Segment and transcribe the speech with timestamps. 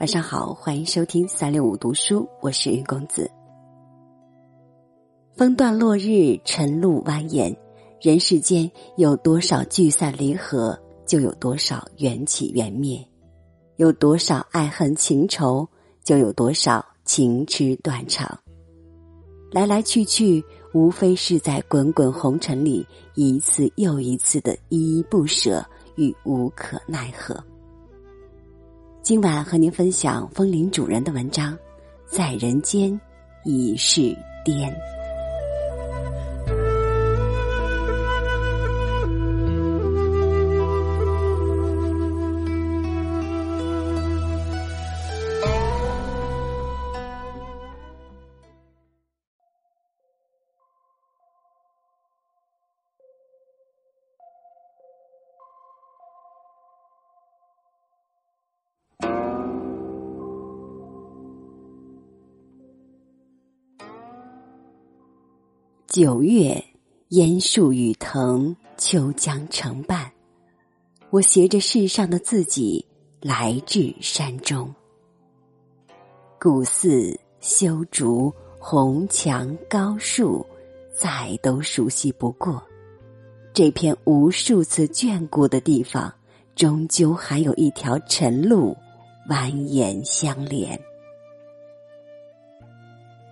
[0.00, 3.30] 晚上好，欢迎收听三六五读书，我是云公子。
[5.36, 7.54] 风断落日，晨露蜿蜒，
[8.00, 13.06] 人世间有多少聚散离合，就有多少缘起缘灭；
[13.76, 15.68] 有多少爱恨情仇，
[16.02, 18.26] 就有多少情痴断肠。
[19.52, 22.86] 来来去去，无非是在滚滚红尘里，
[23.16, 25.62] 一次又一次的依依不舍
[25.96, 27.38] 与无可奈何。
[29.10, 31.58] 今晚和您分享风铃主人的文章，
[32.06, 33.00] 在人间
[33.42, 34.02] 已是
[34.44, 34.72] 癫。
[65.90, 66.64] 九月，
[67.08, 70.08] 烟树雨藤，秋江成伴。
[71.10, 72.86] 我携着世上的自己
[73.20, 74.72] 来至山中。
[76.38, 80.46] 古寺、修竹、红墙、高树，
[80.96, 82.62] 再都熟悉不过。
[83.52, 86.14] 这片无数次眷顾的地方，
[86.54, 88.76] 终究还有一条晨路
[89.28, 90.80] 蜿蜒相连。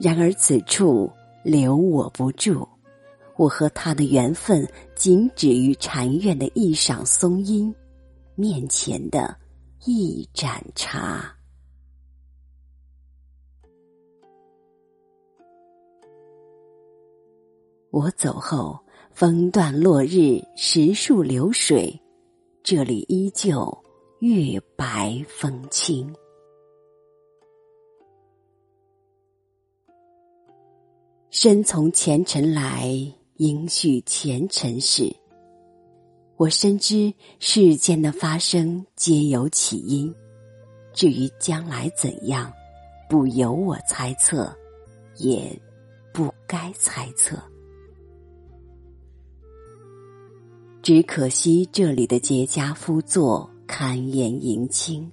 [0.00, 1.12] 然而此处。
[1.46, 2.68] 留我不住，
[3.36, 7.72] 我和他的缘分仅止于禅院的一晌松阴，
[8.34, 9.38] 面前的
[9.84, 11.32] 一盏茶。
[17.90, 18.76] 我走后，
[19.12, 21.96] 风断落日，石树流水，
[22.64, 23.72] 这里依旧
[24.18, 26.12] 月白风清。
[31.38, 32.90] 身从前尘来，
[33.34, 35.14] 应续前尘事。
[36.38, 40.14] 我深知世间的发生皆有起因，
[40.94, 42.50] 至于将来怎样，
[43.06, 44.50] 不由我猜测，
[45.18, 45.46] 也
[46.10, 47.36] 不该猜测。
[50.80, 55.12] 只可惜这里的结跏趺坐，堪言迎亲。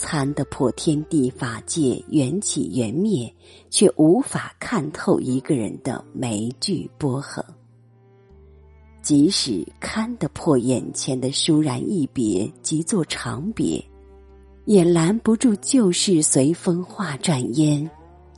[0.00, 3.30] 参得破天地法界缘起缘灭，
[3.68, 7.44] 却无法看透一个人的眉聚波横。
[9.02, 13.84] 即使看得破眼前的倏然一别，即作长别，
[14.64, 17.88] 也拦不住旧事随风化转烟。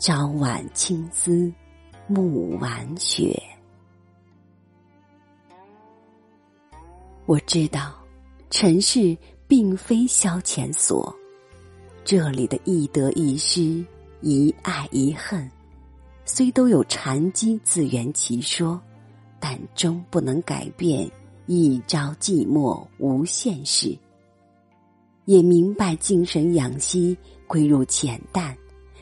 [0.00, 1.52] 朝晚青丝，
[2.08, 3.40] 暮晚雪。
[7.24, 7.94] 我知道，
[8.50, 11.16] 尘世并非消遣所。
[12.04, 13.84] 这里的一得一失，
[14.20, 15.48] 一爱一恨，
[16.24, 18.80] 虽都有禅机自圆其说，
[19.38, 21.08] 但终不能改变
[21.46, 23.96] 一朝寂寞无限事。
[25.26, 28.56] 也明白精神养息归入浅淡，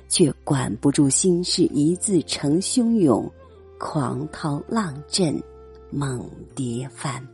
[0.06, 3.28] 却管不住心事一字成汹涌，
[3.78, 5.42] 狂涛浪阵，
[5.90, 7.26] 猛跌翻。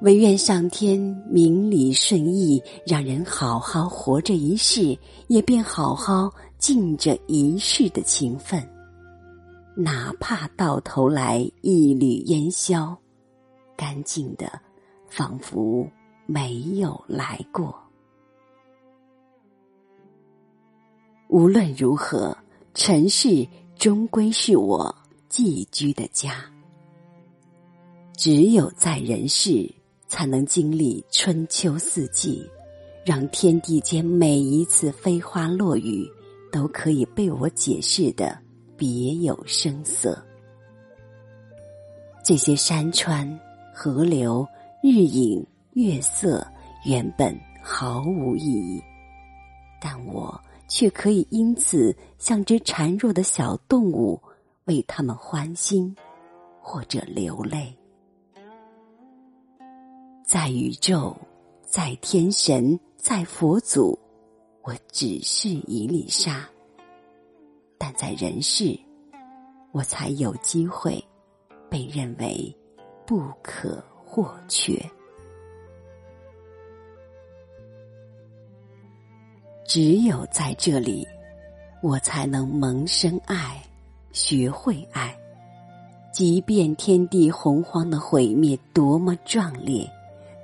[0.00, 0.96] 唯愿上天
[1.28, 8.62] 明理顺意，让人好好活着一世，也便好好尽这一世的情分。
[9.74, 12.96] 哪怕到头来一缕烟消，
[13.76, 14.60] 干净的，
[15.08, 15.84] 仿佛
[16.26, 17.76] 没有来过。
[21.28, 22.36] 无论如何，
[22.72, 23.44] 尘世
[23.76, 24.94] 终归是我
[25.28, 26.44] 寄居的家。
[28.16, 29.68] 只有在人世。
[30.08, 32.44] 才能经历春秋四季，
[33.04, 36.10] 让天地间每一次飞花落雨
[36.50, 38.36] 都可以被我解释的
[38.76, 40.20] 别有声色。
[42.24, 43.38] 这些山川、
[43.72, 44.46] 河流、
[44.82, 46.46] 日影、月色
[46.84, 48.82] 原本毫无意义，
[49.80, 50.38] 但我
[50.68, 54.20] 却可以因此像只孱弱的小动物，
[54.64, 55.94] 为他们欢心，
[56.60, 57.74] 或者流泪。
[60.28, 61.16] 在宇宙，
[61.62, 63.98] 在天神，在佛祖，
[64.60, 66.46] 我只是一粒沙；
[67.78, 68.78] 但在人世，
[69.72, 71.02] 我才有机会
[71.70, 72.54] 被认为
[73.06, 74.78] 不可或缺。
[79.64, 81.08] 只有在这里，
[81.82, 83.62] 我才能萌生爱，
[84.12, 85.18] 学会爱。
[86.12, 89.90] 即便天地洪荒的毁灭多么壮烈。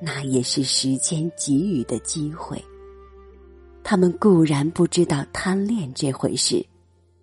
[0.04, 2.62] 那也是时间给予的机会。
[3.82, 6.64] 他们固然不知道贪恋这回事，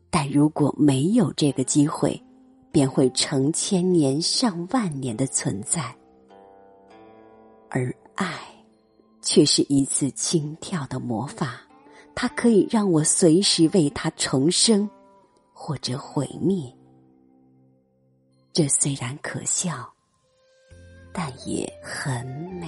[0.09, 2.19] 但如果没有这个机会，
[2.71, 5.95] 便会成千年、上万年的存在。
[7.69, 8.39] 而爱，
[9.21, 11.61] 却是一次轻跳的魔法，
[12.15, 14.89] 它可以让我随时为它重生，
[15.53, 16.71] 或者毁灭。
[18.53, 19.91] 这虽然可笑，
[21.13, 22.25] 但也很
[22.59, 22.67] 美。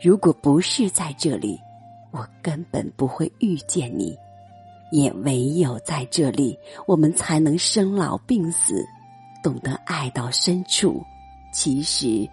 [0.00, 1.60] 如果不是在这里，
[2.10, 4.16] 我根本不会遇见你。
[4.92, 8.84] 也唯有在这里，我们才能生老病死，
[9.40, 11.00] 懂得爱到深处，
[11.52, 12.28] 其实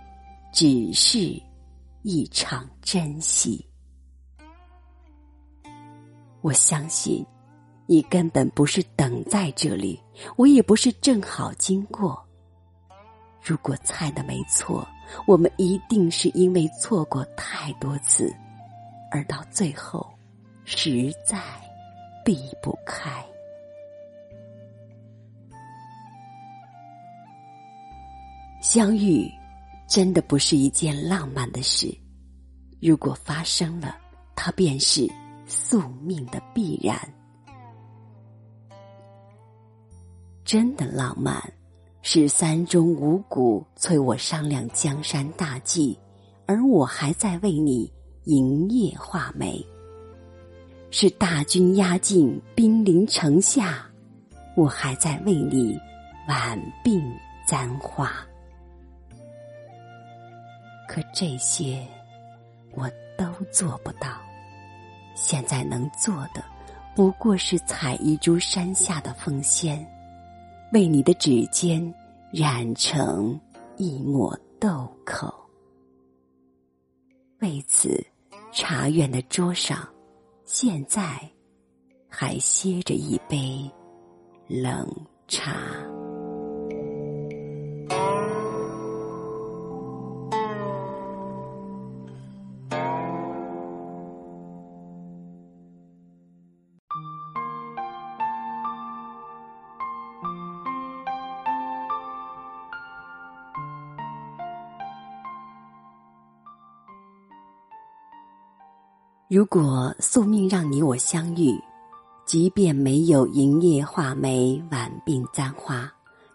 [0.51, 1.39] 只是
[2.01, 3.63] 一场珍惜。
[6.41, 7.23] 我相信，
[7.87, 9.99] 你根本不是等在这里，
[10.35, 12.23] 我也不是正好经过。
[13.41, 14.87] 如果猜的没错，
[15.25, 18.31] 我们一定是因为错过太多次，
[19.11, 20.07] 而到最后，
[20.65, 21.41] 实在。
[22.25, 23.25] 避不开。
[28.61, 29.31] 相遇
[29.87, 31.87] 真的不是一件浪漫的事，
[32.81, 33.97] 如果发生了，
[34.35, 35.09] 它便是
[35.45, 36.99] 宿命的必然。
[40.47, 41.43] 真的浪漫，
[42.01, 45.99] 是三中五谷催我商量江山大计，
[46.45, 47.91] 而我还在为你
[48.23, 49.61] 营业画眉。
[50.89, 53.85] 是大军压境，兵临城下，
[54.55, 55.77] 我还在为你
[56.29, 57.03] 挽鬓
[57.45, 58.09] 簪花。
[60.87, 61.85] 可这些
[62.71, 64.07] 我都做不到。
[65.13, 66.41] 现在能做的，
[66.95, 69.85] 不过是采一株山下的凤仙，
[70.73, 71.93] 为你的指尖
[72.31, 73.39] 染成
[73.77, 75.33] 一抹豆蔻。
[77.39, 78.05] 为此，
[78.51, 79.87] 茶院的桌上。
[80.43, 81.29] 现在，
[82.07, 83.69] 还歇着一杯
[84.47, 84.89] 冷
[85.27, 85.96] 茶。
[109.29, 111.53] 如果宿命让你我相遇，
[112.25, 115.91] 即便没有银叶画眉、挽鬓簪花，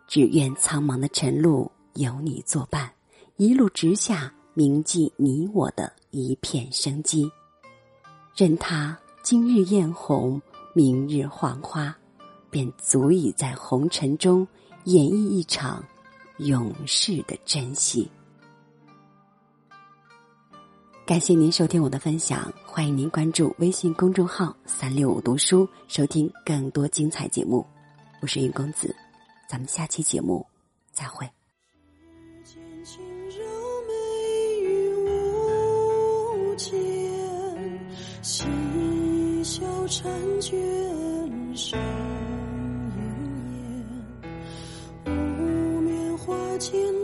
[0.06, 2.92] 只愿苍茫的晨露有你作伴，
[3.38, 7.32] 一路直下，铭记你我的一片生机。
[8.36, 10.38] 任他今日艳红，
[10.74, 11.96] 明日黄花，
[12.50, 14.46] 便足以在红尘中
[14.84, 15.82] 演绎一场
[16.36, 18.10] 永世的珍惜。
[21.04, 27.66] 感谢您收听我的分享欢迎您关注微信公众号三六五读书收听更多精彩节目。
[28.20, 28.94] 我是云公子
[29.48, 30.46] 咱们下期节目
[30.92, 31.28] 再会。
[32.44, 32.62] 轻
[33.28, 33.44] 柔
[33.88, 33.92] 美
[34.62, 34.96] 玉
[36.38, 36.72] 无间
[38.22, 38.44] 婵
[39.42, 40.08] 娟生
[40.52, 41.78] 烟
[45.06, 47.01] 无眠花间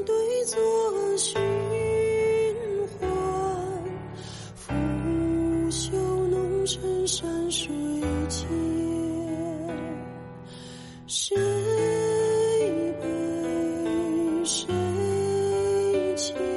[14.49, 14.67] 睡
[16.17, 16.48] 前